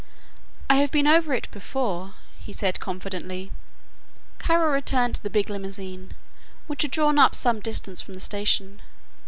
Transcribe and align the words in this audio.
"I 0.67 0.77
have 0.77 0.89
been 0.89 1.05
over 1.05 1.31
it 1.31 1.47
before," 1.51 2.15
he 2.39 2.51
said 2.51 2.79
confidently. 2.79 3.51
Kara 4.39 4.71
returned 4.71 5.13
to 5.13 5.21
the 5.21 5.29
big 5.29 5.47
limousine 5.47 6.13
which 6.65 6.81
had 6.81 6.89
drawn 6.89 7.19
up 7.19 7.35
some 7.35 7.59
distance 7.59 8.01
from 8.01 8.15
the 8.15 8.19
station. 8.19 8.81